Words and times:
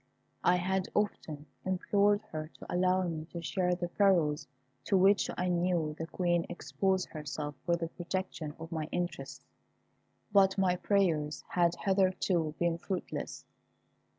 I 0.43 0.55
had 0.55 0.89
often 0.95 1.45
implored 1.63 2.21
her 2.31 2.49
to 2.57 2.73
allow 2.73 3.03
me 3.03 3.25
to 3.25 3.41
share 3.43 3.75
the 3.75 3.87
perils 3.87 4.47
to 4.85 4.97
which 4.97 5.29
I 5.37 5.47
knew 5.47 5.95
the 5.95 6.07
Queen 6.07 6.43
exposed 6.49 7.09
herself 7.09 7.53
for 7.67 7.75
the 7.75 7.87
protection 7.87 8.55
of 8.57 8.71
my 8.71 8.85
interests, 8.91 9.45
but 10.33 10.57
my 10.57 10.75
prayers 10.75 11.43
had 11.49 11.75
hitherto 11.85 12.55
been 12.57 12.79
fruitless. 12.79 13.45